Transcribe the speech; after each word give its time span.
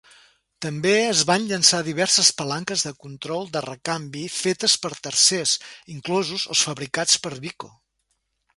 També 0.65 0.93
es 0.99 1.19
van 1.31 1.43
llançar 1.49 1.81
diverses 1.87 2.31
palanques 2.39 2.85
de 2.87 2.93
control 3.03 3.45
de 3.57 3.63
recanvi 3.67 4.25
fetes 4.37 4.77
per 4.87 4.93
tercers, 5.09 5.55
inclosos 5.99 6.47
els 6.55 6.65
fabricats 6.71 7.21
per 7.27 7.35
Wico. 7.47 7.71